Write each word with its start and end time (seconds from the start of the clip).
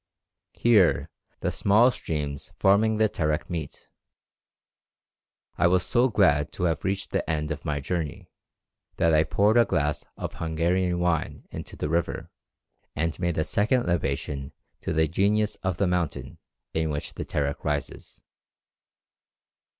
Here 0.55 1.11
the 1.41 1.51
small 1.51 1.91
streams 1.91 2.51
forming 2.57 2.97
the 2.97 3.07
Terek 3.07 3.51
meet. 3.51 3.91
I 5.59 5.67
was 5.67 5.85
so 5.85 6.07
glad 6.09 6.51
to 6.53 6.63
have 6.63 6.83
reached 6.83 7.11
the 7.11 7.29
end 7.29 7.51
of 7.51 7.65
my 7.65 7.79
journey, 7.79 8.31
that 8.97 9.13
I 9.13 9.23
poured 9.23 9.57
a 9.57 9.65
glass 9.65 10.03
of 10.17 10.33
Hungarian 10.33 10.97
wine 10.97 11.45
into 11.51 11.75
the 11.75 11.87
river, 11.87 12.31
and 12.95 13.19
made 13.19 13.37
a 13.37 13.43
second 13.43 13.85
libation 13.85 14.53
to 14.79 14.91
the 14.91 15.07
genius 15.07 15.53
of 15.61 15.77
the 15.77 15.85
mountain 15.85 16.39
in 16.73 16.89
which 16.89 17.13
the 17.13 17.23
Terek 17.23 17.63
rises. 17.63 18.23